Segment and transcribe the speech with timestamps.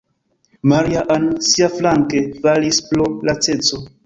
[0.71, 3.83] Maria-Ann, siaflanke, falis pro laceco.